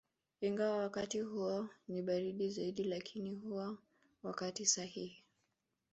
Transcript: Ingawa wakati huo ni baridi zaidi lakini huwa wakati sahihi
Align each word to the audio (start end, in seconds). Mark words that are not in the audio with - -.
Ingawa 0.41 0.77
wakati 0.77 1.19
huo 1.19 1.69
ni 1.87 2.01
baridi 2.01 2.49
zaidi 2.49 2.83
lakini 2.83 3.31
huwa 3.33 3.77
wakati 4.23 4.65
sahihi 4.65 5.23